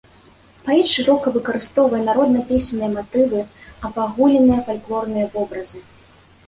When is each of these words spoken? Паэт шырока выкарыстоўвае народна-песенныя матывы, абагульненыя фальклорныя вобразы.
Паэт 0.67 0.87
шырока 0.93 1.33
выкарыстоўвае 1.35 1.99
народна-песенныя 2.09 2.91
матывы, 2.97 3.39
абагульненыя 3.87 4.61
фальклорныя 4.71 5.25
вобразы. 5.37 5.79